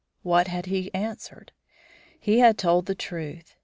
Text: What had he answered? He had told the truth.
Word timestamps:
What 0.23 0.47
had 0.47 0.65
he 0.65 0.91
answered? 0.95 1.51
He 2.19 2.39
had 2.39 2.57
told 2.57 2.87
the 2.87 2.95
truth. 2.95 3.55